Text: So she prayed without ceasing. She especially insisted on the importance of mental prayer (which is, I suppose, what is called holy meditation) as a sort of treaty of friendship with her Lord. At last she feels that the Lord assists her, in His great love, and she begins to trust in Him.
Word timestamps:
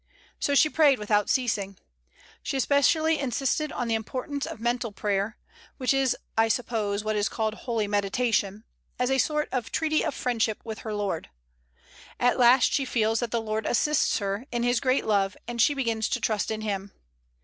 So 0.39 0.55
she 0.55 0.67
prayed 0.67 0.97
without 0.97 1.29
ceasing. 1.29 1.77
She 2.41 2.57
especially 2.57 3.19
insisted 3.19 3.71
on 3.71 3.87
the 3.87 3.93
importance 3.93 4.47
of 4.47 4.59
mental 4.59 4.91
prayer 4.91 5.37
(which 5.77 5.93
is, 5.93 6.17
I 6.35 6.47
suppose, 6.47 7.03
what 7.03 7.15
is 7.15 7.29
called 7.29 7.53
holy 7.53 7.87
meditation) 7.87 8.63
as 8.97 9.11
a 9.11 9.19
sort 9.19 9.47
of 9.51 9.71
treaty 9.71 10.03
of 10.03 10.15
friendship 10.15 10.59
with 10.65 10.79
her 10.79 10.93
Lord. 10.95 11.29
At 12.19 12.39
last 12.39 12.73
she 12.73 12.83
feels 12.83 13.19
that 13.19 13.29
the 13.29 13.39
Lord 13.41 13.67
assists 13.67 14.17
her, 14.17 14.47
in 14.51 14.63
His 14.63 14.79
great 14.79 15.05
love, 15.05 15.37
and 15.47 15.61
she 15.61 15.75
begins 15.75 16.09
to 16.09 16.19
trust 16.19 16.49
in 16.49 16.61
Him. 16.61 16.91